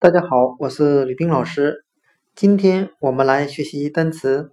[0.00, 1.84] 大家好，我是吕冰老师。
[2.36, 4.52] 今天我们来学习单词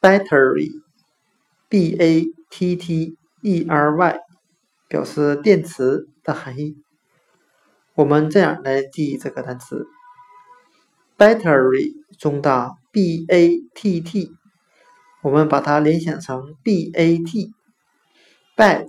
[0.00, 4.18] battery，b a t t e r y，
[4.88, 6.78] 表示电池的含义。
[7.94, 9.86] 我们这样来记忆这个单词
[11.18, 14.32] ：battery 中的 b a t t，
[15.22, 18.88] 我们把它联想成 b a t，bat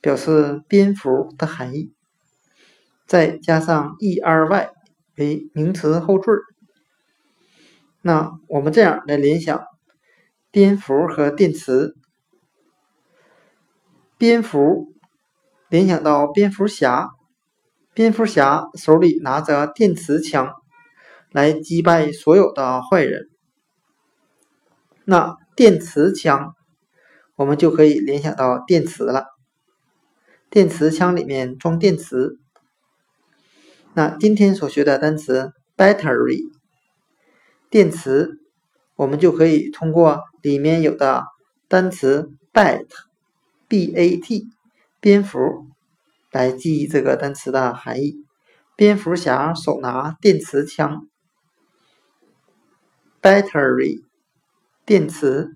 [0.00, 1.92] 表示蝙蝠的含义。
[3.06, 4.72] 再加上 e r y
[5.22, 6.32] 为名词后缀，
[8.00, 9.62] 那我们这样来联想
[10.50, 11.94] 蝙蝠和电池。
[14.18, 14.92] 蝙蝠
[15.68, 17.10] 联想到蝙蝠侠，
[17.94, 20.52] 蝙蝠侠手里拿着电磁枪
[21.30, 23.28] 来击败所有的坏人。
[25.04, 26.56] 那电磁枪，
[27.36, 29.26] 我们就可以联想到电磁了。
[30.50, 32.41] 电磁枪里面装电池。
[33.94, 36.50] 那今天所学的单词 battery
[37.68, 38.38] 电池，
[38.96, 41.24] 我们就可以通过里面有的
[41.68, 42.86] 单词 bat
[43.68, 44.48] b a t
[44.98, 45.66] 蝙蝠
[46.30, 48.24] 来记忆这个单词的含义。
[48.76, 51.06] 蝙蝠侠手拿电池枪
[53.20, 54.02] ，battery
[54.86, 55.50] 电池。